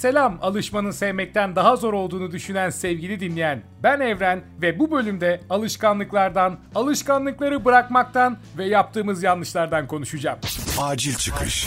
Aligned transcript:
Selam 0.00 0.38
alışmanın 0.42 0.90
sevmekten 0.90 1.56
daha 1.56 1.76
zor 1.76 1.92
olduğunu 1.92 2.32
düşünen 2.32 2.70
sevgili 2.70 3.20
dinleyen. 3.20 3.62
Ben 3.82 4.00
Evren 4.00 4.42
ve 4.62 4.78
bu 4.78 4.90
bölümde 4.90 5.40
alışkanlıklardan, 5.50 6.58
alışkanlıkları 6.74 7.64
bırakmaktan 7.64 8.38
ve 8.58 8.64
yaptığımız 8.64 9.22
yanlışlardan 9.22 9.86
konuşacağım. 9.86 10.38
Acil 10.78 11.14
çıkış. 11.14 11.66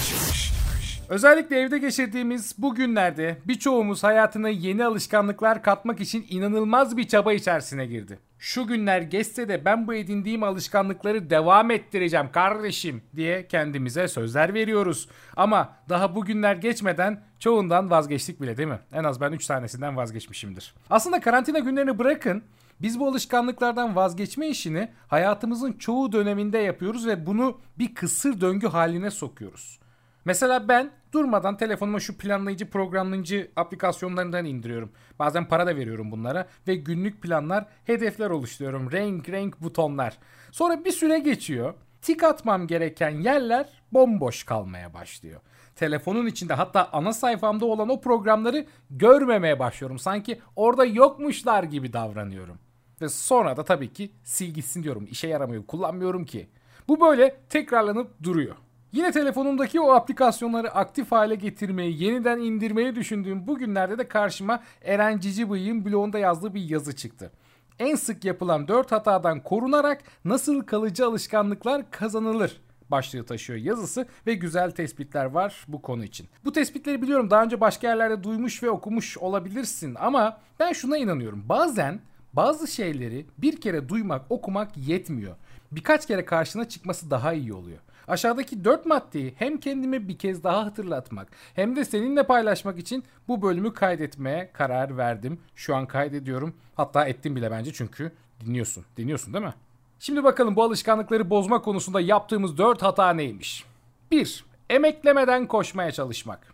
Özellikle 1.09 1.59
evde 1.59 1.77
geçirdiğimiz 1.77 2.55
bu 2.57 2.75
günlerde 2.75 3.37
birçoğumuz 3.45 4.03
hayatına 4.03 4.49
yeni 4.49 4.85
alışkanlıklar 4.85 5.63
katmak 5.63 6.01
için 6.01 6.25
inanılmaz 6.29 6.97
bir 6.97 7.07
çaba 7.07 7.33
içerisine 7.33 7.85
girdi. 7.85 8.19
Şu 8.39 8.67
günler 8.67 9.01
geçse 9.01 9.47
de 9.47 9.65
ben 9.65 9.87
bu 9.87 9.93
edindiğim 9.93 10.43
alışkanlıkları 10.43 11.29
devam 11.29 11.71
ettireceğim 11.71 12.31
kardeşim 12.31 13.01
diye 13.15 13.47
kendimize 13.47 14.07
sözler 14.07 14.53
veriyoruz. 14.53 15.09
Ama 15.35 15.75
daha 15.89 16.15
bu 16.15 16.25
günler 16.25 16.55
geçmeden 16.55 17.21
çoğundan 17.39 17.89
vazgeçtik 17.89 18.41
bile 18.41 18.57
değil 18.57 18.69
mi? 18.69 18.79
En 18.93 19.03
az 19.03 19.21
ben 19.21 19.31
3 19.31 19.47
tanesinden 19.47 19.97
vazgeçmişimdir. 19.97 20.73
Aslında 20.89 21.21
karantina 21.21 21.59
günlerini 21.59 21.99
bırakın 21.99 22.43
biz 22.81 22.99
bu 22.99 23.07
alışkanlıklardan 23.07 23.95
vazgeçme 23.95 24.47
işini 24.47 24.89
hayatımızın 25.07 25.73
çoğu 25.73 26.11
döneminde 26.11 26.57
yapıyoruz 26.57 27.07
ve 27.07 27.25
bunu 27.25 27.59
bir 27.79 27.95
kısır 27.95 28.41
döngü 28.41 28.67
haline 28.67 29.11
sokuyoruz. 29.11 29.79
Mesela 30.25 30.67
ben 30.67 30.91
durmadan 31.11 31.57
telefonuma 31.57 31.99
şu 31.99 32.17
planlayıcı 32.17 32.69
programlayıcı 32.69 33.51
aplikasyonlarından 33.55 34.45
indiriyorum. 34.45 34.91
Bazen 35.19 35.47
para 35.47 35.67
da 35.67 35.75
veriyorum 35.75 36.11
bunlara 36.11 36.47
ve 36.67 36.75
günlük 36.75 37.21
planlar, 37.21 37.65
hedefler 37.85 38.29
oluşturuyorum. 38.29 38.91
Renk 38.91 39.29
renk 39.29 39.61
butonlar. 39.61 40.17
Sonra 40.51 40.85
bir 40.85 40.91
süre 40.91 41.19
geçiyor. 41.19 41.73
Tik 42.01 42.23
atmam 42.23 42.67
gereken 42.67 43.09
yerler 43.09 43.69
bomboş 43.91 44.43
kalmaya 44.43 44.93
başlıyor. 44.93 45.41
Telefonun 45.75 46.25
içinde 46.25 46.53
hatta 46.53 46.89
ana 46.91 47.13
sayfamda 47.13 47.65
olan 47.65 47.89
o 47.89 48.01
programları 48.01 48.65
görmemeye 48.89 49.59
başlıyorum. 49.59 49.99
Sanki 49.99 50.41
orada 50.55 50.85
yokmuşlar 50.85 51.63
gibi 51.63 51.93
davranıyorum. 51.93 52.57
Ve 53.01 53.09
sonra 53.09 53.57
da 53.57 53.63
tabii 53.63 53.93
ki 53.93 54.11
sil 54.33 54.49
gitsin 54.53 54.83
diyorum. 54.83 55.07
İşe 55.11 55.27
yaramıyor, 55.27 55.65
kullanmıyorum 55.67 56.25
ki. 56.25 56.49
Bu 56.87 57.01
böyle 57.01 57.35
tekrarlanıp 57.49 58.23
duruyor. 58.23 58.55
Yine 58.93 59.11
telefonumdaki 59.11 59.79
o 59.79 59.91
aplikasyonları 59.91 60.71
aktif 60.71 61.11
hale 61.11 61.35
getirmeyi, 61.35 62.03
yeniden 62.03 62.39
indirmeyi 62.39 62.95
düşündüğüm 62.95 63.47
bu 63.47 63.57
günlerde 63.57 63.97
de 63.97 64.07
karşıma 64.07 64.63
Eren 64.81 65.19
Cicibıyık'ın 65.19 65.85
blogunda 65.85 66.19
yazdığı 66.19 66.53
bir 66.53 66.69
yazı 66.69 66.95
çıktı. 66.95 67.31
En 67.79 67.95
sık 67.95 68.25
yapılan 68.25 68.67
4 68.67 68.91
hatadan 68.91 69.43
korunarak 69.43 70.01
nasıl 70.25 70.61
kalıcı 70.61 71.05
alışkanlıklar 71.05 71.91
kazanılır 71.91 72.61
başlığı 72.89 73.25
taşıyor 73.25 73.59
yazısı 73.59 74.07
ve 74.27 74.33
güzel 74.33 74.71
tespitler 74.71 75.25
var 75.25 75.65
bu 75.67 75.81
konu 75.81 76.03
için. 76.03 76.27
Bu 76.45 76.51
tespitleri 76.51 77.01
biliyorum 77.01 77.29
daha 77.29 77.43
önce 77.43 77.61
başka 77.61 77.87
yerlerde 77.87 78.23
duymuş 78.23 78.63
ve 78.63 78.69
okumuş 78.69 79.17
olabilirsin 79.17 79.95
ama 79.99 80.37
ben 80.59 80.73
şuna 80.73 80.97
inanıyorum. 80.97 81.43
Bazen 81.49 81.99
bazı 82.33 82.67
şeyleri 82.67 83.25
bir 83.37 83.61
kere 83.61 83.89
duymak, 83.89 84.21
okumak 84.29 84.77
yetmiyor. 84.77 85.35
Birkaç 85.71 86.07
kere 86.07 86.25
karşına 86.25 86.69
çıkması 86.69 87.11
daha 87.11 87.33
iyi 87.33 87.53
oluyor. 87.53 87.79
Aşağıdaki 88.07 88.63
4 88.63 88.85
maddeyi 88.85 89.33
hem 89.37 89.57
kendime 89.57 90.07
bir 90.07 90.17
kez 90.17 90.43
daha 90.43 90.65
hatırlatmak 90.65 91.27
hem 91.53 91.75
de 91.75 91.85
seninle 91.85 92.23
paylaşmak 92.23 92.79
için 92.79 93.03
bu 93.27 93.41
bölümü 93.41 93.73
kaydetmeye 93.73 94.51
karar 94.53 94.97
verdim. 94.97 95.39
Şu 95.55 95.75
an 95.75 95.85
kaydediyorum. 95.85 96.55
Hatta 96.75 97.05
ettim 97.05 97.35
bile 97.35 97.51
bence 97.51 97.73
çünkü 97.73 98.11
dinliyorsun. 98.39 98.85
Dinliyorsun 98.97 99.33
değil 99.33 99.45
mi? 99.45 99.53
Şimdi 99.99 100.23
bakalım 100.23 100.55
bu 100.55 100.63
alışkanlıkları 100.63 101.29
bozma 101.29 101.61
konusunda 101.61 102.01
yaptığımız 102.01 102.57
4 102.57 102.81
hata 102.81 103.13
neymiş? 103.13 103.65
1. 104.11 104.45
Emeklemeden 104.69 105.47
koşmaya 105.47 105.91
çalışmak. 105.91 106.53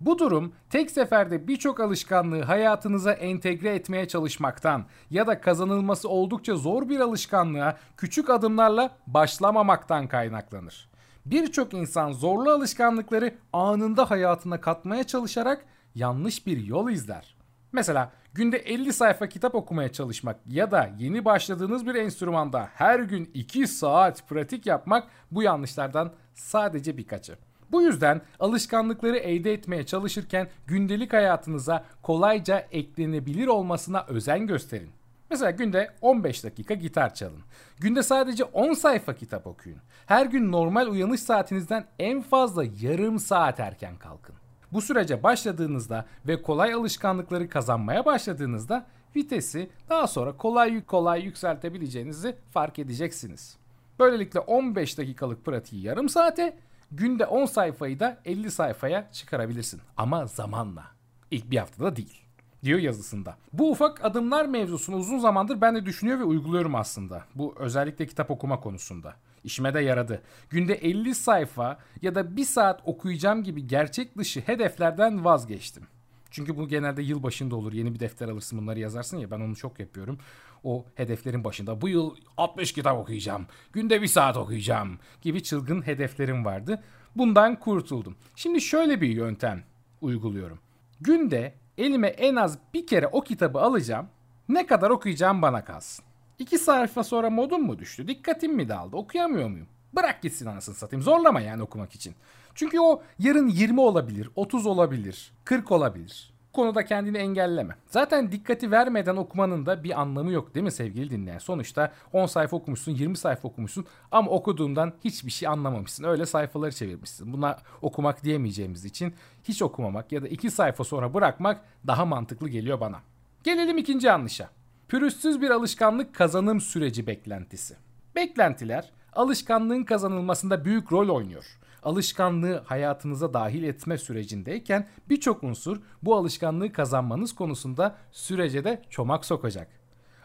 Bu 0.00 0.18
durum 0.18 0.52
tek 0.70 0.90
seferde 0.90 1.48
birçok 1.48 1.80
alışkanlığı 1.80 2.42
hayatınıza 2.42 3.12
entegre 3.12 3.74
etmeye 3.74 4.08
çalışmaktan 4.08 4.84
ya 5.10 5.26
da 5.26 5.40
kazanılması 5.40 6.08
oldukça 6.08 6.56
zor 6.56 6.88
bir 6.88 7.00
alışkanlığa 7.00 7.76
küçük 7.96 8.30
adımlarla 8.30 8.96
başlamamaktan 9.06 10.08
kaynaklanır. 10.08 10.87
Birçok 11.30 11.74
insan 11.74 12.12
zorlu 12.12 12.50
alışkanlıkları 12.50 13.34
anında 13.52 14.10
hayatına 14.10 14.60
katmaya 14.60 15.04
çalışarak 15.04 15.64
yanlış 15.94 16.46
bir 16.46 16.64
yol 16.64 16.90
izler. 16.90 17.36
Mesela 17.72 18.12
günde 18.34 18.56
50 18.56 18.92
sayfa 18.92 19.28
kitap 19.28 19.54
okumaya 19.54 19.92
çalışmak 19.92 20.36
ya 20.46 20.70
da 20.70 20.90
yeni 20.98 21.24
başladığınız 21.24 21.86
bir 21.86 21.94
enstrümanda 21.94 22.68
her 22.74 23.00
gün 23.00 23.30
2 23.34 23.66
saat 23.66 24.28
pratik 24.28 24.66
yapmak 24.66 25.08
bu 25.30 25.42
yanlışlardan 25.42 26.12
sadece 26.34 26.96
birkaçı. 26.96 27.38
Bu 27.70 27.82
yüzden 27.82 28.20
alışkanlıkları 28.40 29.16
elde 29.16 29.52
etmeye 29.52 29.86
çalışırken 29.86 30.48
gündelik 30.66 31.12
hayatınıza 31.12 31.84
kolayca 32.02 32.58
eklenebilir 32.58 33.46
olmasına 33.46 34.04
özen 34.08 34.46
gösterin. 34.46 34.90
Mesela 35.30 35.50
günde 35.50 35.90
15 36.00 36.44
dakika 36.44 36.74
gitar 36.74 37.14
çalın. 37.14 37.42
Günde 37.78 38.02
sadece 38.02 38.44
10 38.44 38.72
sayfa 38.72 39.14
kitap 39.14 39.46
okuyun. 39.46 39.78
Her 40.06 40.26
gün 40.26 40.52
normal 40.52 40.86
uyanış 40.86 41.20
saatinizden 41.20 41.86
en 41.98 42.22
fazla 42.22 42.64
yarım 42.80 43.18
saat 43.18 43.60
erken 43.60 43.96
kalkın. 43.96 44.34
Bu 44.72 44.80
sürece 44.80 45.22
başladığınızda 45.22 46.06
ve 46.26 46.42
kolay 46.42 46.74
alışkanlıkları 46.74 47.48
kazanmaya 47.48 48.04
başladığınızda 48.04 48.86
vitesi 49.16 49.70
daha 49.88 50.06
sonra 50.06 50.36
kolay 50.36 50.84
kolay 50.84 51.22
yükseltebileceğinizi 51.22 52.36
fark 52.50 52.78
edeceksiniz. 52.78 53.56
Böylelikle 53.98 54.40
15 54.40 54.98
dakikalık 54.98 55.44
pratiği 55.44 55.82
yarım 55.82 56.08
saate, 56.08 56.56
günde 56.92 57.26
10 57.26 57.46
sayfayı 57.46 58.00
da 58.00 58.18
50 58.24 58.50
sayfaya 58.50 59.12
çıkarabilirsin. 59.12 59.80
Ama 59.96 60.26
zamanla. 60.26 60.84
İlk 61.30 61.50
bir 61.50 61.56
haftada 61.56 61.96
değil 61.96 62.27
diyor 62.64 62.78
yazısında. 62.78 63.36
Bu 63.52 63.70
ufak 63.70 64.04
adımlar 64.04 64.46
mevzusunu 64.46 64.96
uzun 64.96 65.18
zamandır 65.18 65.60
ben 65.60 65.74
de 65.74 65.86
düşünüyor 65.86 66.18
ve 66.18 66.24
uyguluyorum 66.24 66.74
aslında. 66.74 67.24
Bu 67.34 67.54
özellikle 67.58 68.06
kitap 68.06 68.30
okuma 68.30 68.60
konusunda. 68.60 69.14
İşime 69.44 69.74
de 69.74 69.80
yaradı. 69.80 70.22
Günde 70.50 70.74
50 70.74 71.14
sayfa 71.14 71.78
ya 72.02 72.14
da 72.14 72.36
1 72.36 72.44
saat 72.44 72.80
okuyacağım 72.84 73.42
gibi 73.42 73.66
gerçek 73.66 74.18
dışı 74.18 74.40
hedeflerden 74.40 75.24
vazgeçtim. 75.24 75.82
Çünkü 76.30 76.56
bu 76.56 76.68
genelde 76.68 77.02
yıl 77.02 77.22
başında 77.22 77.56
olur. 77.56 77.72
Yeni 77.72 77.94
bir 77.94 78.00
defter 78.00 78.28
alırsın 78.28 78.58
bunları 78.58 78.80
yazarsın 78.80 79.18
ya 79.18 79.30
ben 79.30 79.40
onu 79.40 79.56
çok 79.56 79.80
yapıyorum. 79.80 80.18
O 80.64 80.84
hedeflerin 80.94 81.44
başında 81.44 81.80
bu 81.80 81.88
yıl 81.88 82.16
60 82.36 82.72
kitap 82.72 82.98
okuyacağım. 82.98 83.46
Günde 83.72 84.02
1 84.02 84.06
saat 84.06 84.36
okuyacağım 84.36 84.98
gibi 85.22 85.42
çılgın 85.42 85.86
hedeflerim 85.86 86.44
vardı. 86.44 86.82
Bundan 87.16 87.58
kurtuldum. 87.58 88.16
Şimdi 88.36 88.60
şöyle 88.60 89.00
bir 89.00 89.08
yöntem 89.08 89.64
uyguluyorum. 90.00 90.58
Günde 91.00 91.54
elime 91.78 92.08
en 92.08 92.36
az 92.36 92.58
bir 92.74 92.86
kere 92.86 93.06
o 93.06 93.20
kitabı 93.20 93.60
alacağım. 93.60 94.06
Ne 94.48 94.66
kadar 94.66 94.90
okuyacağım 94.90 95.42
bana 95.42 95.64
kalsın. 95.64 96.04
İki 96.38 96.58
sayfa 96.58 97.04
sonra 97.04 97.30
modum 97.30 97.62
mu 97.62 97.78
düştü? 97.78 98.08
Dikkatim 98.08 98.54
mi 98.54 98.68
dağıldı? 98.68 98.96
Okuyamıyor 98.96 99.48
muyum? 99.48 99.68
Bırak 99.92 100.22
gitsin 100.22 100.46
anasını 100.46 100.74
satayım. 100.74 101.02
Zorlama 101.02 101.40
yani 101.40 101.62
okumak 101.62 101.94
için. 101.94 102.14
Çünkü 102.54 102.80
o 102.80 103.02
yarın 103.18 103.48
20 103.48 103.80
olabilir, 103.80 104.30
30 104.36 104.66
olabilir, 104.66 105.32
40 105.44 105.72
olabilir. 105.72 106.32
Konuda 106.58 106.84
kendini 106.84 107.18
engelleme. 107.18 107.74
Zaten 107.86 108.32
dikkati 108.32 108.70
vermeden 108.70 109.16
okumanın 109.16 109.66
da 109.66 109.84
bir 109.84 110.00
anlamı 110.00 110.32
yok 110.32 110.54
değil 110.54 110.64
mi 110.64 110.72
sevgili 110.72 111.10
dinleyen? 111.10 111.38
Sonuçta 111.38 111.92
10 112.12 112.26
sayfa 112.26 112.56
okumuşsun, 112.56 112.92
20 112.92 113.16
sayfa 113.16 113.48
okumuşsun 113.48 113.86
ama 114.10 114.30
okuduğundan 114.30 114.92
hiçbir 115.04 115.30
şey 115.30 115.48
anlamamışsın. 115.48 116.04
Öyle 116.04 116.26
sayfaları 116.26 116.72
çevirmişsin. 116.72 117.32
Buna 117.32 117.56
okumak 117.82 118.24
diyemeyeceğimiz 118.24 118.84
için 118.84 119.14
hiç 119.44 119.62
okumamak 119.62 120.12
ya 120.12 120.22
da 120.22 120.28
2 120.28 120.50
sayfa 120.50 120.84
sonra 120.84 121.14
bırakmak 121.14 121.64
daha 121.86 122.04
mantıklı 122.04 122.48
geliyor 122.48 122.80
bana. 122.80 123.00
Gelelim 123.44 123.78
ikinci 123.78 124.06
yanlışa. 124.06 124.48
Pürüzsüz 124.88 125.40
bir 125.40 125.50
alışkanlık 125.50 126.14
kazanım 126.14 126.60
süreci 126.60 127.06
beklentisi. 127.06 127.76
Beklentiler 128.14 128.92
alışkanlığın 129.12 129.84
kazanılmasında 129.84 130.64
büyük 130.64 130.92
rol 130.92 131.08
oynuyor. 131.08 131.58
Alışkanlığı 131.82 132.62
hayatınıza 132.66 133.34
dahil 133.34 133.62
etme 133.62 133.98
sürecindeyken 133.98 134.88
birçok 135.08 135.42
unsur 135.42 135.80
bu 136.02 136.16
alışkanlığı 136.16 136.72
kazanmanız 136.72 137.34
konusunda 137.34 137.96
sürece 138.12 138.64
de 138.64 138.82
çomak 138.90 139.24
sokacak. 139.24 139.68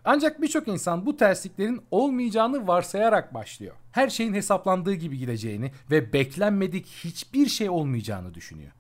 Ancak 0.05 0.41
birçok 0.41 0.67
insan 0.67 1.05
bu 1.05 1.17
tersliklerin 1.17 1.81
olmayacağını 1.91 2.67
varsayarak 2.67 3.33
başlıyor. 3.33 3.75
Her 3.91 4.09
şeyin 4.09 4.33
hesaplandığı 4.33 4.94
gibi 4.94 5.17
gideceğini 5.17 5.71
ve 5.91 6.13
beklenmedik 6.13 6.85
hiçbir 6.85 7.45
şey 7.45 7.69
olmayacağını 7.69 8.33
düşünüyor. 8.33 8.71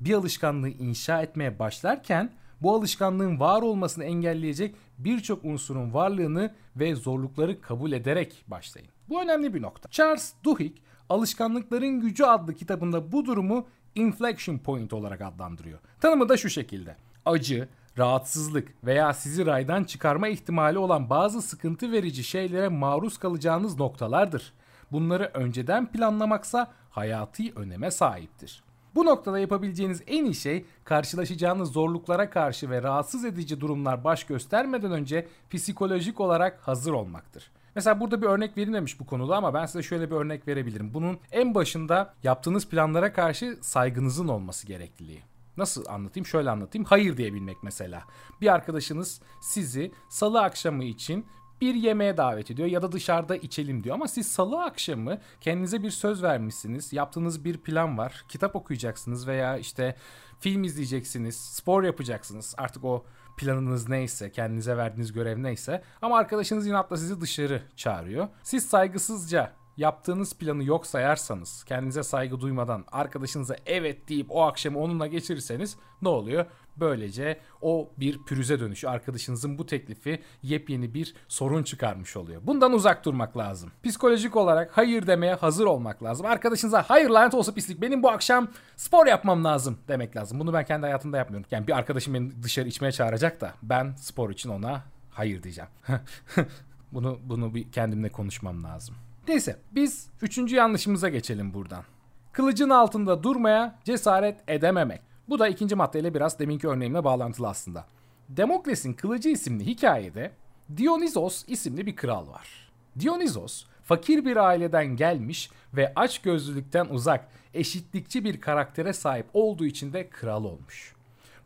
Bir 0.00 0.14
alışkanlığı 0.14 0.68
inşa 0.68 1.22
etmeye 1.22 1.58
başlarken 1.58 2.32
bu 2.62 2.74
alışkanlığın 2.74 3.40
var 3.40 3.62
olmasını 3.62 4.04
engelleyecek 4.04 4.74
birçok 4.98 5.44
unsurun 5.44 5.94
varlığını 5.94 6.54
ve 6.76 6.94
zorlukları 6.94 7.60
kabul 7.60 7.92
ederek 7.92 8.44
başlayın. 8.46 8.88
Bu 9.08 9.22
önemli 9.22 9.54
bir 9.54 9.62
nokta. 9.62 9.88
Charles 9.88 10.32
Duhigg 10.44 10.76
Alışkanlıkların 11.08 12.00
Gücü 12.00 12.24
adlı 12.24 12.54
kitabında 12.54 13.12
bu 13.12 13.26
durumu 13.26 13.66
inflection 13.94 14.58
point 14.58 14.92
olarak 14.92 15.20
adlandırıyor. 15.20 15.78
Tanımı 16.00 16.28
da 16.28 16.36
şu 16.36 16.50
şekilde. 16.50 16.96
Acı, 17.26 17.68
rahatsızlık 17.98 18.74
veya 18.84 19.14
sizi 19.14 19.46
raydan 19.46 19.84
çıkarma 19.84 20.28
ihtimali 20.28 20.78
olan 20.78 21.10
bazı 21.10 21.42
sıkıntı 21.42 21.92
verici 21.92 22.24
şeylere 22.24 22.68
maruz 22.68 23.18
kalacağınız 23.18 23.78
noktalardır. 23.78 24.52
Bunları 24.92 25.30
önceden 25.34 25.86
planlamaksa 25.86 26.72
hayati 26.90 27.52
öneme 27.56 27.90
sahiptir. 27.90 28.62
Bu 28.94 29.06
noktada 29.06 29.38
yapabileceğiniz 29.38 30.02
en 30.06 30.24
iyi 30.24 30.34
şey 30.34 30.64
karşılaşacağınız 30.84 31.72
zorluklara 31.72 32.30
karşı 32.30 32.70
ve 32.70 32.82
rahatsız 32.82 33.24
edici 33.24 33.60
durumlar 33.60 34.04
baş 34.04 34.24
göstermeden 34.24 34.92
önce 34.92 35.28
psikolojik 35.50 36.20
olarak 36.20 36.60
hazır 36.62 36.92
olmaktır. 36.92 37.50
Mesela 37.78 38.00
burada 38.00 38.22
bir 38.22 38.26
örnek 38.26 38.56
verilmemiş 38.56 39.00
bu 39.00 39.06
konuda 39.06 39.36
ama 39.36 39.54
ben 39.54 39.66
size 39.66 39.82
şöyle 39.82 40.10
bir 40.10 40.16
örnek 40.16 40.48
verebilirim. 40.48 40.94
Bunun 40.94 41.18
en 41.32 41.54
başında 41.54 42.14
yaptığınız 42.22 42.68
planlara 42.68 43.12
karşı 43.12 43.58
saygınızın 43.60 44.28
olması 44.28 44.66
gerekliliği. 44.66 45.22
Nasıl 45.56 45.86
anlatayım? 45.88 46.26
Şöyle 46.26 46.50
anlatayım. 46.50 46.84
Hayır 46.84 47.16
diyebilmek 47.16 47.56
mesela. 47.62 48.02
Bir 48.40 48.54
arkadaşınız 48.54 49.20
sizi 49.40 49.92
salı 50.08 50.42
akşamı 50.42 50.84
için 50.84 51.26
bir 51.60 51.74
yemeğe 51.74 52.16
davet 52.16 52.50
ediyor 52.50 52.68
ya 52.68 52.82
da 52.82 52.92
dışarıda 52.92 53.36
içelim 53.36 53.84
diyor. 53.84 53.94
Ama 53.94 54.08
siz 54.08 54.28
salı 54.28 54.62
akşamı 54.62 55.18
kendinize 55.40 55.82
bir 55.82 55.90
söz 55.90 56.22
vermişsiniz. 56.22 56.92
Yaptığınız 56.92 57.44
bir 57.44 57.58
plan 57.58 57.98
var. 57.98 58.24
Kitap 58.28 58.56
okuyacaksınız 58.56 59.26
veya 59.26 59.58
işte 59.58 59.96
film 60.40 60.64
izleyeceksiniz, 60.64 61.36
spor 61.36 61.82
yapacaksınız. 61.82 62.54
Artık 62.58 62.84
o 62.84 63.04
planınız 63.36 63.88
neyse, 63.88 64.32
kendinize 64.32 64.76
verdiğiniz 64.76 65.12
görev 65.12 65.42
neyse. 65.42 65.82
Ama 66.02 66.18
arkadaşınız 66.18 66.66
inatla 66.66 66.96
sizi 66.96 67.20
dışarı 67.20 67.62
çağırıyor. 67.76 68.28
Siz 68.42 68.66
saygısızca 68.66 69.52
yaptığınız 69.76 70.34
planı 70.34 70.64
yok 70.64 70.86
sayarsanız, 70.86 71.64
kendinize 71.64 72.02
saygı 72.02 72.40
duymadan 72.40 72.84
arkadaşınıza 72.92 73.56
evet 73.66 74.08
deyip 74.08 74.26
o 74.30 74.42
akşamı 74.42 74.78
onunla 74.78 75.06
geçirirseniz 75.06 75.76
ne 76.02 76.08
oluyor? 76.08 76.46
Böylece 76.80 77.38
o 77.62 77.90
bir 77.96 78.18
pürüze 78.18 78.60
dönüşü. 78.60 78.88
Arkadaşınızın 78.88 79.58
bu 79.58 79.66
teklifi 79.66 80.22
yepyeni 80.42 80.94
bir 80.94 81.14
sorun 81.28 81.62
çıkarmış 81.62 82.16
oluyor. 82.16 82.40
Bundan 82.44 82.72
uzak 82.72 83.04
durmak 83.04 83.36
lazım. 83.36 83.70
Psikolojik 83.84 84.36
olarak 84.36 84.76
hayır 84.76 85.06
demeye 85.06 85.34
hazır 85.34 85.66
olmak 85.66 86.02
lazım. 86.02 86.26
Arkadaşınıza 86.26 86.84
hayır 86.88 87.10
lanet 87.10 87.34
olsa 87.34 87.54
pislik 87.54 87.80
benim 87.80 88.02
bu 88.02 88.10
akşam 88.10 88.48
spor 88.76 89.06
yapmam 89.06 89.44
lazım 89.44 89.78
demek 89.88 90.16
lazım. 90.16 90.40
Bunu 90.40 90.52
ben 90.52 90.64
kendi 90.64 90.86
hayatımda 90.86 91.16
yapmıyorum. 91.16 91.48
Yani 91.50 91.66
bir 91.66 91.72
arkadaşım 91.72 92.14
beni 92.14 92.42
dışarı 92.42 92.68
içmeye 92.68 92.92
çağıracak 92.92 93.40
da 93.40 93.54
ben 93.62 93.94
spor 93.98 94.30
için 94.30 94.50
ona 94.50 94.82
hayır 95.10 95.42
diyeceğim. 95.42 95.70
bunu 96.92 97.18
bunu 97.24 97.54
bir 97.54 97.72
kendimle 97.72 98.08
konuşmam 98.08 98.64
lazım. 98.64 98.94
Neyse 99.28 99.56
biz 99.72 100.10
üçüncü 100.22 100.56
yanlışımıza 100.56 101.08
geçelim 101.08 101.54
buradan. 101.54 101.84
Kılıcın 102.32 102.70
altında 102.70 103.22
durmaya 103.22 103.78
cesaret 103.84 104.40
edememek. 104.48 105.00
Bu 105.28 105.38
da 105.38 105.48
ikinci 105.48 105.74
maddeyle 105.74 106.14
biraz 106.14 106.38
deminki 106.38 106.68
örneğimle 106.68 107.04
bağlantılı 107.04 107.48
aslında. 107.48 107.86
Demokles'in 108.28 108.92
Kılıcı 108.92 109.28
isimli 109.28 109.66
hikayede 109.66 110.32
Dionysos 110.76 111.44
isimli 111.48 111.86
bir 111.86 111.96
kral 111.96 112.28
var. 112.28 112.70
Dionysos 113.00 113.64
fakir 113.84 114.24
bir 114.24 114.36
aileden 114.36 114.86
gelmiş 114.96 115.50
ve 115.74 115.92
aç 115.96 116.18
gözlülükten 116.18 116.86
uzak, 116.86 117.28
eşitlikçi 117.54 118.24
bir 118.24 118.40
karaktere 118.40 118.92
sahip 118.92 119.26
olduğu 119.34 119.66
için 119.66 119.92
de 119.92 120.08
kral 120.10 120.44
olmuş. 120.44 120.94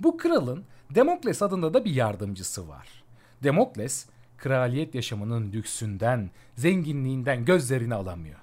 Bu 0.01 0.17
kralın 0.17 0.65
Demokles 0.91 1.43
adında 1.43 1.75
da 1.75 1.85
bir 1.85 1.95
yardımcısı 1.95 2.69
var. 2.69 3.05
Demokles 3.43 4.07
kraliyet 4.39 4.95
yaşamının 4.95 5.53
lüksünden, 5.53 6.31
zenginliğinden 6.57 7.45
gözlerini 7.45 7.95
alamıyor. 7.95 8.39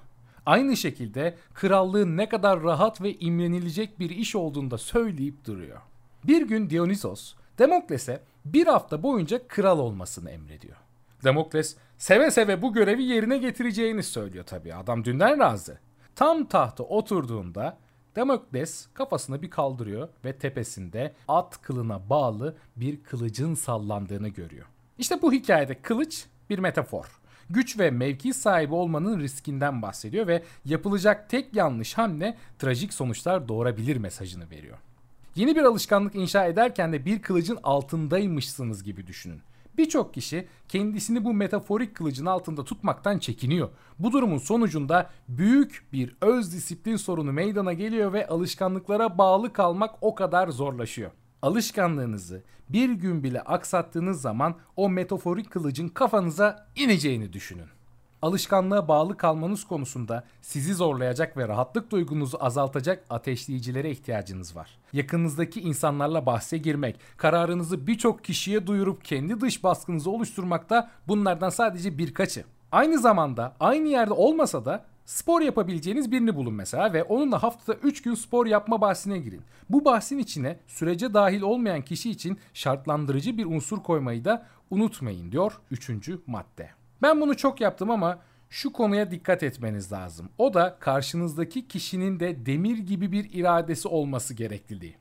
Aynı 0.46 0.76
şekilde 0.76 1.34
krallığın 1.54 2.16
ne 2.16 2.28
kadar 2.28 2.62
rahat 2.62 3.02
ve 3.02 3.14
imrenilecek 3.14 4.00
bir 4.00 4.10
iş 4.10 4.36
olduğunu 4.36 4.70
da 4.70 4.78
söyleyip 4.78 5.44
duruyor. 5.44 5.80
Bir 6.24 6.48
gün 6.48 6.70
Dionysos 6.70 7.34
Demokles'e 7.58 8.22
bir 8.44 8.66
hafta 8.66 9.02
boyunca 9.02 9.48
kral 9.48 9.78
olmasını 9.78 10.30
emrediyor. 10.30 10.76
Demokles 11.24 11.76
seve 11.98 12.30
seve 12.30 12.62
bu 12.62 12.72
görevi 12.72 13.02
yerine 13.02 13.38
getireceğini 13.38 14.02
söylüyor 14.02 14.44
tabii. 14.44 14.74
Adam 14.74 15.04
dünden 15.04 15.38
razı. 15.38 15.78
Tam 16.16 16.44
tahta 16.44 16.82
oturduğunda 16.82 17.78
Demokles 18.16 18.86
kafasını 18.94 19.42
bir 19.42 19.50
kaldırıyor 19.50 20.08
ve 20.24 20.38
tepesinde 20.38 21.14
at 21.28 21.62
kılına 21.62 22.10
bağlı 22.10 22.56
bir 22.76 23.02
kılıcın 23.02 23.54
sallandığını 23.54 24.28
görüyor. 24.28 24.66
İşte 24.98 25.22
bu 25.22 25.32
hikayede 25.32 25.82
kılıç 25.82 26.26
bir 26.50 26.58
metafor 26.58 27.20
güç 27.50 27.78
ve 27.78 27.90
mevki 27.90 28.34
sahibi 28.34 28.74
olmanın 28.74 29.20
riskinden 29.20 29.82
bahsediyor 29.82 30.26
ve 30.26 30.42
yapılacak 30.64 31.30
tek 31.30 31.56
yanlış 31.56 31.98
hamle 31.98 32.36
trajik 32.58 32.94
sonuçlar 32.94 33.48
doğurabilir 33.48 33.96
mesajını 33.96 34.50
veriyor. 34.50 34.78
Yeni 35.34 35.56
bir 35.56 35.62
alışkanlık 35.62 36.14
inşa 36.14 36.46
ederken 36.46 36.92
de 36.92 37.04
bir 37.04 37.22
kılıcın 37.22 37.58
altındaymışsınız 37.62 38.82
gibi 38.82 39.06
düşünün. 39.06 39.40
Birçok 39.78 40.14
kişi 40.14 40.46
kendisini 40.68 41.24
bu 41.24 41.34
metaforik 41.34 41.94
kılıcın 41.94 42.26
altında 42.26 42.64
tutmaktan 42.64 43.18
çekiniyor. 43.18 43.68
Bu 43.98 44.12
durumun 44.12 44.38
sonucunda 44.38 45.10
büyük 45.28 45.84
bir 45.92 46.16
öz 46.20 46.52
disiplin 46.52 46.96
sorunu 46.96 47.32
meydana 47.32 47.72
geliyor 47.72 48.12
ve 48.12 48.26
alışkanlıklara 48.26 49.18
bağlı 49.18 49.52
kalmak 49.52 49.94
o 50.00 50.14
kadar 50.14 50.48
zorlaşıyor. 50.48 51.10
Alışkanlığınızı 51.42 52.42
bir 52.68 52.90
gün 52.90 53.22
bile 53.24 53.40
aksattığınız 53.40 54.20
zaman 54.20 54.54
o 54.76 54.88
metaforik 54.88 55.50
kılıcın 55.50 55.88
kafanıza 55.88 56.66
ineceğini 56.76 57.32
düşünün. 57.32 57.66
Alışkanlığa 58.22 58.88
bağlı 58.88 59.16
kalmanız 59.16 59.64
konusunda 59.64 60.24
sizi 60.42 60.74
zorlayacak 60.74 61.36
ve 61.36 61.48
rahatlık 61.48 61.90
duygunuzu 61.90 62.38
azaltacak 62.40 63.04
ateşleyicilere 63.10 63.90
ihtiyacınız 63.90 64.56
var. 64.56 64.78
Yakınızdaki 64.92 65.60
insanlarla 65.60 66.26
bahse 66.26 66.58
girmek, 66.58 67.00
kararınızı 67.16 67.86
birçok 67.86 68.24
kişiye 68.24 68.66
duyurup 68.66 69.04
kendi 69.04 69.40
dış 69.40 69.64
baskınızı 69.64 70.10
oluşturmakta 70.10 70.90
bunlardan 71.08 71.50
sadece 71.50 71.98
birkaçı. 71.98 72.44
Aynı 72.72 72.98
zamanda 72.98 73.56
aynı 73.60 73.88
yerde 73.88 74.12
olmasa 74.12 74.64
da 74.64 74.84
Spor 75.10 75.40
yapabileceğiniz 75.40 76.12
birini 76.12 76.36
bulun 76.36 76.54
mesela 76.54 76.92
ve 76.92 77.02
onunla 77.02 77.42
haftada 77.42 77.78
3 77.78 78.02
gün 78.02 78.14
spor 78.14 78.46
yapma 78.46 78.80
bahsine 78.80 79.18
girin. 79.18 79.42
Bu 79.70 79.84
bahsin 79.84 80.18
içine 80.18 80.58
sürece 80.66 81.14
dahil 81.14 81.42
olmayan 81.42 81.82
kişi 81.82 82.10
için 82.10 82.38
şartlandırıcı 82.54 83.38
bir 83.38 83.44
unsur 83.44 83.82
koymayı 83.82 84.24
da 84.24 84.46
unutmayın 84.70 85.32
diyor 85.32 85.52
3. 85.70 85.90
madde. 86.26 86.70
Ben 87.02 87.20
bunu 87.20 87.36
çok 87.36 87.60
yaptım 87.60 87.90
ama 87.90 88.18
şu 88.50 88.72
konuya 88.72 89.10
dikkat 89.10 89.42
etmeniz 89.42 89.92
lazım. 89.92 90.28
O 90.38 90.54
da 90.54 90.76
karşınızdaki 90.80 91.68
kişinin 91.68 92.20
de 92.20 92.46
demir 92.46 92.78
gibi 92.78 93.12
bir 93.12 93.32
iradesi 93.32 93.88
olması 93.88 94.34
gerekliliği 94.34 94.96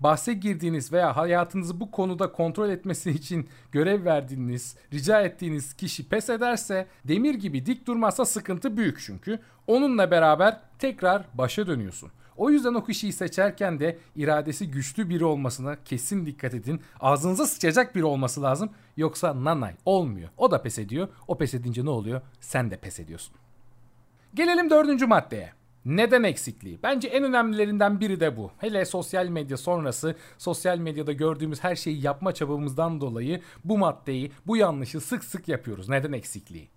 bahse 0.00 0.32
girdiğiniz 0.32 0.92
veya 0.92 1.16
hayatınızı 1.16 1.80
bu 1.80 1.90
konuda 1.90 2.32
kontrol 2.32 2.68
etmesi 2.68 3.10
için 3.10 3.48
görev 3.72 4.04
verdiğiniz, 4.04 4.76
rica 4.92 5.20
ettiğiniz 5.20 5.74
kişi 5.74 6.08
pes 6.08 6.30
ederse 6.30 6.86
demir 7.04 7.34
gibi 7.34 7.66
dik 7.66 7.86
durmazsa 7.86 8.24
sıkıntı 8.24 8.76
büyük 8.76 9.00
çünkü. 9.00 9.38
Onunla 9.66 10.10
beraber 10.10 10.60
tekrar 10.78 11.24
başa 11.34 11.66
dönüyorsun. 11.66 12.10
O 12.36 12.50
yüzden 12.50 12.74
o 12.74 12.84
kişiyi 12.84 13.12
seçerken 13.12 13.80
de 13.80 13.98
iradesi 14.16 14.70
güçlü 14.70 15.08
biri 15.08 15.24
olmasına 15.24 15.76
kesin 15.84 16.26
dikkat 16.26 16.54
edin. 16.54 16.80
Ağzınıza 17.00 17.46
sıçacak 17.46 17.94
biri 17.94 18.04
olması 18.04 18.42
lazım. 18.42 18.70
Yoksa 18.96 19.44
nanay 19.44 19.74
olmuyor. 19.84 20.28
O 20.36 20.50
da 20.50 20.62
pes 20.62 20.78
ediyor. 20.78 21.08
O 21.28 21.38
pes 21.38 21.54
edince 21.54 21.84
ne 21.84 21.90
oluyor? 21.90 22.20
Sen 22.40 22.70
de 22.70 22.76
pes 22.76 23.00
ediyorsun. 23.00 23.34
Gelelim 24.34 24.70
dördüncü 24.70 25.06
maddeye. 25.06 25.52
Neden 25.84 26.22
eksikliği? 26.22 26.78
Bence 26.82 27.08
en 27.08 27.24
önemlilerinden 27.24 28.00
biri 28.00 28.20
de 28.20 28.36
bu. 28.36 28.50
Hele 28.58 28.84
sosyal 28.84 29.28
medya 29.28 29.56
sonrası 29.56 30.16
sosyal 30.38 30.78
medyada 30.78 31.12
gördüğümüz 31.12 31.64
her 31.64 31.76
şeyi 31.76 32.04
yapma 32.04 32.32
çabamızdan 32.32 33.00
dolayı 33.00 33.40
bu 33.64 33.78
maddeyi, 33.78 34.32
bu 34.46 34.56
yanlışı 34.56 35.00
sık 35.00 35.24
sık 35.24 35.48
yapıyoruz. 35.48 35.88
Neden 35.88 36.12
eksikliği? 36.12 36.68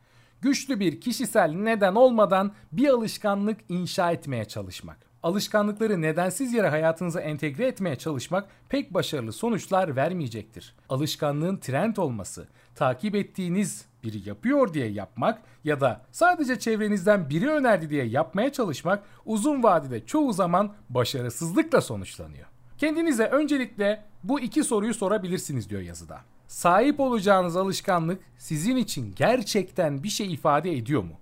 Güçlü 0.41 0.79
bir 0.79 1.01
kişisel 1.01 1.51
neden 1.51 1.95
olmadan 1.95 2.51
bir 2.71 2.87
alışkanlık 2.87 3.57
inşa 3.69 4.11
etmeye 4.11 4.45
çalışmak. 4.45 4.97
Alışkanlıkları 5.23 6.01
nedensiz 6.01 6.53
yere 6.53 6.69
hayatınıza 6.69 7.21
entegre 7.21 7.67
etmeye 7.67 7.95
çalışmak 7.95 8.47
pek 8.69 8.93
başarılı 8.93 9.33
sonuçlar 9.33 9.95
vermeyecektir. 9.95 10.75
Alışkanlığın 10.89 11.57
trend 11.57 11.97
olması, 11.97 12.47
takip 12.75 13.15
ettiğiniz 13.15 13.85
biri 14.07 14.29
yapıyor 14.29 14.73
diye 14.73 14.87
yapmak 14.87 15.41
ya 15.63 15.81
da 15.81 16.01
sadece 16.11 16.59
çevrenizden 16.59 17.29
biri 17.29 17.49
önerdi 17.49 17.89
diye 17.89 18.05
yapmaya 18.05 18.51
çalışmak 18.51 19.03
uzun 19.25 19.63
vadede 19.63 20.05
çoğu 20.05 20.33
zaman 20.33 20.73
başarısızlıkla 20.89 21.81
sonuçlanıyor. 21.81 22.47
Kendinize 22.77 23.25
öncelikle 23.25 24.03
bu 24.23 24.39
iki 24.39 24.63
soruyu 24.63 24.93
sorabilirsiniz 24.93 25.69
diyor 25.69 25.81
yazıda. 25.81 26.19
Sahip 26.47 26.99
olacağınız 26.99 27.55
alışkanlık 27.55 28.21
sizin 28.37 28.75
için 28.75 29.13
gerçekten 29.15 30.03
bir 30.03 30.09
şey 30.09 30.33
ifade 30.33 30.77
ediyor 30.77 31.03
mu? 31.03 31.13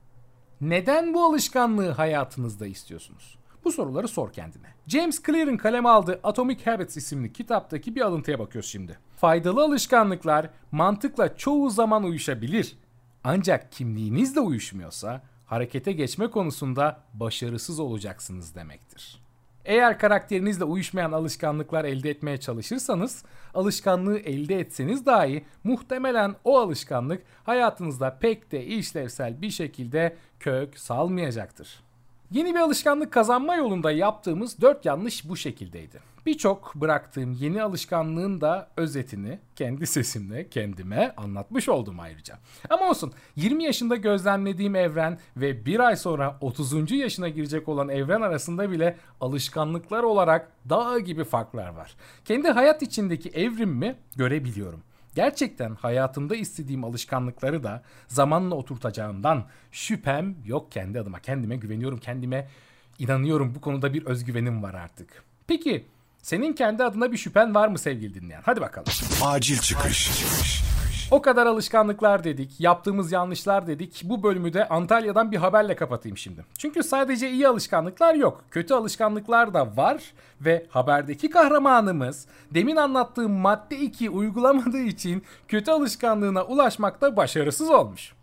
Neden 0.62 1.14
bu 1.14 1.26
alışkanlığı 1.26 1.90
hayatınızda 1.90 2.68
istiyorsunuz? 2.68 3.38
Bu 3.66 3.72
soruları 3.72 4.08
sor 4.08 4.34
kendine. 4.34 4.68
James 4.88 5.24
Clear'ın 5.24 5.58
kaleme 5.58 5.90
aldığı 5.90 6.20
Atomic 6.24 6.66
Habits 6.66 6.98
isimli 6.98 7.34
kitaptaki 7.34 7.96
bir 7.96 8.02
alıntıya 8.02 8.40
bakıyoruz 8.40 8.70
şimdi. 8.70 9.00
Faydalı 9.18 9.64
alışkanlıklar 9.64 10.50
mantıkla 10.72 11.38
çoğu 11.38 11.70
zaman 11.70 12.04
uyuşabilir. 12.04 12.78
Ancak 13.24 13.72
kimliğinizle 13.72 14.40
uyuşmuyorsa 14.40 15.22
harekete 15.46 15.92
geçme 15.92 16.28
konusunda 16.28 17.00
başarısız 17.14 17.80
olacaksınız 17.80 18.56
demektir. 18.56 19.22
Eğer 19.66 20.00
karakterinizle 20.00 20.64
uyuşmayan 20.64 21.12
alışkanlıklar 21.12 21.86
elde 21.86 22.10
etmeye 22.10 22.38
çalışırsanız, 22.38 23.26
alışkanlığı 23.54 24.20
elde 24.20 24.60
etseniz 24.60 25.06
dahi 25.06 25.46
muhtemelen 25.64 26.36
o 26.44 26.60
alışkanlık 26.60 27.24
hayatınızda 27.44 28.18
pek 28.20 28.52
de 28.52 28.66
işlevsel 28.66 29.42
bir 29.42 29.50
şekilde 29.50 30.16
kök 30.40 30.80
salmayacaktır. 30.80 31.85
Yeni 32.32 32.56
bir 32.56 32.60
alışkanlık 32.60 33.12
kazanma 33.14 33.56
yolunda 33.56 33.92
yaptığımız 33.92 34.62
dört 34.62 34.86
yanlış 34.86 35.30
bu 35.30 35.38
şekildeydi. 35.38 36.00
Birçok 36.26 36.76
bıraktığım 36.76 37.32
yeni 37.34 37.64
alışkanlığın 37.64 38.42
da 38.42 38.68
özetini 38.78 39.40
kendi 39.56 39.88
sesimle 39.88 40.50
kendime 40.50 41.14
anlatmış 41.18 41.70
oldum 41.70 42.00
ayrıca. 42.00 42.38
Ama 42.70 42.90
olsun 42.90 43.14
20 43.36 43.64
yaşında 43.64 43.96
gözlemlediğim 43.96 44.76
evren 44.76 45.20
ve 45.38 45.66
bir 45.66 45.80
ay 45.80 45.96
sonra 45.96 46.38
30. 46.42 46.92
yaşına 46.92 47.30
girecek 47.30 47.70
olan 47.70 47.90
evren 47.90 48.22
arasında 48.22 48.72
bile 48.72 48.98
alışkanlıklar 49.22 50.04
olarak 50.04 50.52
dağ 50.70 51.00
gibi 51.00 51.24
farklar 51.24 51.68
var. 51.68 51.96
Kendi 52.26 52.50
hayat 52.50 52.82
içindeki 52.82 53.30
evrimimi 53.30 53.96
görebiliyorum. 54.16 54.84
Gerçekten 55.16 55.76
hayatımda 55.76 56.36
istediğim 56.36 56.84
alışkanlıkları 56.84 57.64
da 57.64 57.84
zamanla 58.08 58.56
oturtacağımdan 58.56 59.46
şüphem 59.72 60.36
yok 60.46 60.72
kendi 60.72 61.00
adıma. 61.00 61.20
Kendime 61.20 61.56
güveniyorum, 61.56 61.98
kendime 61.98 62.48
inanıyorum. 63.00 63.56
Bu 63.56 63.62
konuda 63.62 63.94
bir 63.94 64.06
özgüvenim 64.06 64.64
var 64.64 64.74
artık. 64.74 65.24
Peki 65.48 65.88
senin 66.22 66.54
kendi 66.54 66.84
adına 66.84 67.12
bir 67.12 67.18
şüphen 67.18 67.56
var 67.56 67.68
mı 67.68 67.78
sevgili 67.80 68.14
dinleyen? 68.14 68.42
Hadi 68.46 68.62
bakalım. 68.62 68.88
Acil 69.22 69.58
çıkış. 69.58 70.12
O 71.12 71.22
kadar 71.22 71.48
alışkanlıklar 71.48 72.24
dedik, 72.24 72.60
yaptığımız 72.60 73.12
yanlışlar 73.12 73.68
dedik. 73.68 74.02
Bu 74.04 74.24
bölümü 74.24 74.54
de 74.54 74.70
Antalya'dan 74.70 75.32
bir 75.32 75.38
haberle 75.38 75.76
kapatayım 75.76 76.18
şimdi. 76.18 76.46
Çünkü 76.58 76.84
sadece 76.84 77.30
iyi 77.30 77.48
alışkanlıklar 77.48 78.16
yok. 78.16 78.44
Kötü 78.52 78.74
alışkanlıklar 78.74 79.54
da 79.54 79.78
var 79.78 80.14
ve 80.42 80.66
haberdeki 80.70 81.30
kahramanımız 81.30 82.28
demin 82.52 82.76
anlattığım 82.76 83.32
madde 83.32 83.78
2 83.78 84.10
uygulamadığı 84.10 84.82
için 84.82 85.24
kötü 85.48 85.72
alışkanlığına 85.72 86.44
ulaşmakta 86.44 87.18
başarısız 87.18 87.70
olmuş. 87.70 88.14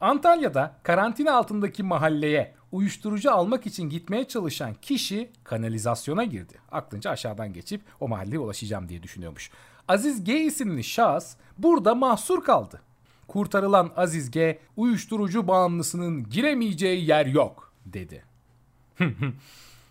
Antalya'da 0.00 0.74
karantina 0.82 1.32
altındaki 1.32 1.82
mahalleye 1.82 2.54
uyuşturucu 2.72 3.32
almak 3.32 3.66
için 3.66 3.90
gitmeye 3.90 4.28
çalışan 4.28 4.74
kişi 4.74 5.30
kanalizasyona 5.44 6.24
girdi. 6.24 6.54
Aklınca 6.72 7.10
aşağıdan 7.10 7.52
geçip 7.52 7.80
o 8.00 8.08
mahalleye 8.08 8.38
ulaşacağım 8.38 8.88
diye 8.88 9.02
düşünüyormuş. 9.02 9.50
Aziz 9.88 10.24
G 10.24 10.40
isimli 10.40 10.84
şahıs 10.84 11.36
burada 11.58 11.94
mahsur 11.94 12.44
kaldı. 12.44 12.80
Kurtarılan 13.28 13.90
Aziz 13.96 14.30
G 14.30 14.58
uyuşturucu 14.76 15.48
bağımlısının 15.48 16.30
giremeyeceği 16.30 17.08
yer 17.08 17.26
yok 17.26 17.72
dedi. 17.86 18.24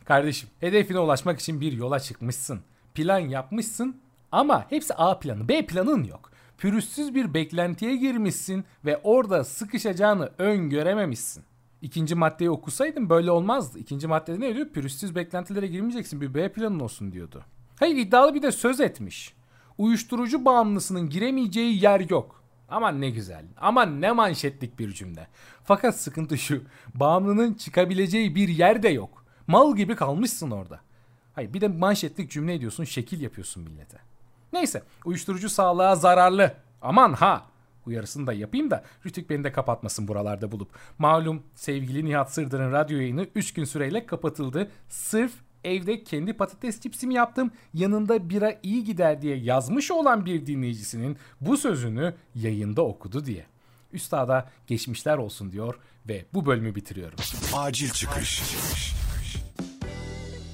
Kardeşim 0.06 0.50
hedefine 0.60 1.00
ulaşmak 1.00 1.40
için 1.40 1.62
bir 1.62 1.72
yola 1.72 2.00
çıkmışsın. 2.00 2.62
Plan 2.94 3.20
yapmışsın 3.20 3.98
ama 4.32 4.66
hepsi 4.70 4.94
A 4.94 5.20
planı 5.20 5.48
B 5.48 5.66
planın 5.66 6.04
yok. 6.04 6.32
Pürüzsüz 6.58 7.16
bir 7.16 7.34
beklentiye 7.34 7.96
girmişsin 7.96 8.66
ve 8.86 8.98
orada 9.04 9.44
sıkışacağını 9.44 10.30
öngörememişsin. 10.38 11.44
İkinci 11.82 12.16
maddeyi 12.16 12.50
okusaydım 12.50 13.10
böyle 13.10 13.32
olmazdı. 13.32 13.80
İkinci 13.80 14.08
maddede 14.08 14.40
ne 14.40 14.56
diyor? 14.56 14.68
Pürüzsüz 14.70 15.16
beklentilere 15.16 15.68
girmeyeceksin 15.68 16.22
bir 16.22 16.34
B 16.34 16.52
planın 16.52 16.80
olsun 16.80 17.12
diyordu. 17.12 17.44
Hayır 17.80 17.96
iddialı 17.96 18.34
bir 18.34 18.42
de 18.42 18.52
söz 18.52 18.80
etmiş. 18.80 19.37
Uyuşturucu 19.78 20.46
bağımlısının 20.46 21.10
giremeyeceği 21.10 21.84
yer 21.84 22.10
yok. 22.10 22.44
Aman 22.70 23.02
ne 23.02 23.10
güzel. 23.10 23.46
Aman 23.58 24.02
ne 24.02 24.12
manşetlik 24.12 24.80
bir 24.80 24.92
cümle. 24.92 25.28
Fakat 25.64 26.00
sıkıntı 26.00 26.38
şu. 26.38 26.64
Bağımlının 26.96 27.54
çıkabileceği 27.54 28.36
bir 28.36 28.50
yer 28.50 28.84
de 28.84 28.90
yok. 28.90 29.26
Mal 29.48 29.76
gibi 29.76 29.96
kalmışsın 29.96 30.52
orada. 30.52 30.80
Hayır 31.34 31.54
bir 31.54 31.62
de 31.62 31.68
manşetlik 31.68 32.32
cümle 32.32 32.54
ediyorsun, 32.54 32.84
şekil 32.84 33.22
yapıyorsun 33.22 33.64
millete. 33.64 33.98
Neyse, 34.54 34.84
uyuşturucu 35.06 35.50
sağlığa 35.50 35.96
zararlı. 35.96 36.54
Aman 36.82 37.14
ha. 37.14 37.46
Uyarısını 37.86 38.28
da 38.28 38.34
yapayım 38.34 38.72
da 38.72 38.84
Rütük 39.06 39.30
beni 39.30 39.44
de 39.44 39.52
kapatmasın 39.52 40.08
buralarda 40.08 40.52
bulup. 40.52 40.70
Malum 41.00 41.44
sevgili 41.56 42.06
Nihat 42.06 42.34
Sırdır'ın 42.34 42.72
radyo 42.72 42.98
yayını 42.98 43.28
3 43.36 43.54
gün 43.54 43.64
süreyle 43.64 44.06
kapatıldı. 44.06 44.72
Sırf 44.90 45.32
evde 45.64 46.04
kendi 46.04 46.34
patates 46.34 46.80
cipsimi 46.80 47.14
yaptım 47.14 47.52
yanında 47.74 48.30
bira 48.30 48.54
iyi 48.64 48.84
gider 48.84 49.22
diye 49.22 49.38
yazmış 49.38 49.92
olan 49.92 50.26
bir 50.26 50.46
dinleyicisinin 50.46 51.18
bu 51.42 51.58
sözünü 51.58 52.14
yayında 52.36 52.82
okudu 52.82 53.26
diye. 53.26 53.46
Üstada 53.94 54.50
geçmişler 54.68 55.18
olsun 55.18 55.52
diyor 55.52 55.80
ve 56.10 56.26
bu 56.34 56.46
bölümü 56.46 56.76
bitiriyorum. 56.76 57.20
Acil 57.54 57.90
çıkış. 57.90 58.42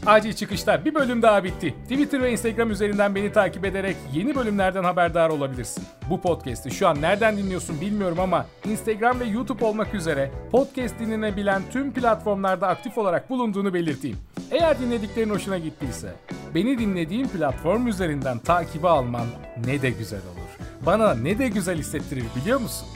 Acil 0.05 0.33
çıkışlar 0.33 0.85
bir 0.85 0.95
bölüm 0.95 1.21
daha 1.21 1.43
bitti. 1.43 1.75
Twitter 1.83 2.21
ve 2.21 2.31
Instagram 2.31 2.71
üzerinden 2.71 3.15
beni 3.15 3.31
takip 3.31 3.65
ederek 3.65 3.95
yeni 4.13 4.35
bölümlerden 4.35 4.83
haberdar 4.83 5.29
olabilirsin. 5.29 5.83
Bu 6.09 6.21
podcast'i 6.21 6.71
şu 6.71 6.87
an 6.87 7.01
nereden 7.01 7.37
dinliyorsun 7.37 7.81
bilmiyorum 7.81 8.19
ama 8.19 8.45
Instagram 8.65 9.19
ve 9.19 9.25
YouTube 9.25 9.65
olmak 9.65 9.93
üzere 9.93 10.31
podcast 10.51 10.99
dinlenebilen 10.99 11.61
tüm 11.71 11.93
platformlarda 11.93 12.67
aktif 12.67 12.97
olarak 12.97 13.29
bulunduğunu 13.29 13.73
belirteyim. 13.73 14.17
Eğer 14.51 14.79
dinlediklerin 14.79 15.29
hoşuna 15.29 15.57
gittiyse 15.57 16.13
beni 16.55 16.79
dinlediğin 16.79 17.27
platform 17.27 17.87
üzerinden 17.87 18.39
takibi 18.39 18.87
alman 18.87 19.27
ne 19.65 19.81
de 19.81 19.89
güzel 19.89 20.19
olur. 20.19 20.67
Bana 20.85 21.15
ne 21.15 21.39
de 21.39 21.47
güzel 21.47 21.77
hissettirir 21.77 22.23
biliyor 22.35 22.59
musun? 22.61 22.87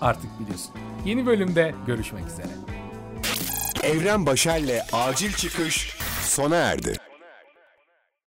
Artık 0.00 0.40
biliyorsun. 0.40 0.70
Yeni 1.04 1.26
bölümde 1.26 1.74
görüşmek 1.86 2.24
üzere. 2.26 2.46
Evren 3.82 4.26
Başer'le 4.26 4.80
acil 4.92 5.32
çıkış 5.32 5.96
sona 6.22 6.56
erdi. 6.56 7.01